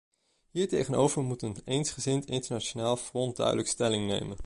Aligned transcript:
Hiertegenover 0.51 1.21
moet 1.23 1.41
een 1.41 1.57
eensgezind 1.65 2.25
internationaal 2.25 2.97
front 2.97 3.35
duidelijk 3.35 3.67
stelling 3.67 4.07
nemen. 4.07 4.37